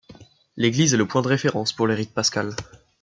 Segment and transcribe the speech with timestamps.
[0.57, 2.55] L'église est le point de référence pour les rites pascals.